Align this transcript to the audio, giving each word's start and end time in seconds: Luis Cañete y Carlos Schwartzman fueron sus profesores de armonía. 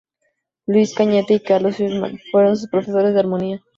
Luis 0.65 0.95
Cañete 0.95 1.35
y 1.35 1.39
Carlos 1.41 1.75
Schwartzman 1.75 2.17
fueron 2.31 2.57
sus 2.57 2.69
profesores 2.69 3.13
de 3.13 3.19
armonía. 3.19 3.61